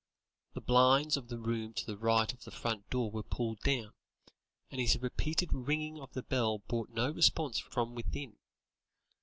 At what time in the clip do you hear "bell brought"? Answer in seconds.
6.23-6.89